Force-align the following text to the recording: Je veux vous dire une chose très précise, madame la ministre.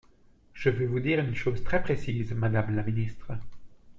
Je 0.55 0.71
veux 0.71 0.87
vous 0.87 0.99
dire 0.99 1.19
une 1.19 1.35
chose 1.35 1.63
très 1.63 1.79
précise, 1.83 2.33
madame 2.33 2.75
la 2.75 2.81
ministre. 2.81 3.33